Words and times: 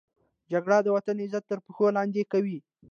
جګړه 0.51 0.77
د 0.83 0.87
وطن 0.95 1.15
عزت 1.23 1.43
تر 1.49 1.59
پښو 1.65 1.85
لاندې 1.97 2.21
کوي 2.31 2.57